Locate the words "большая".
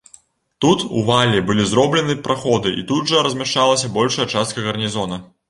4.01-4.27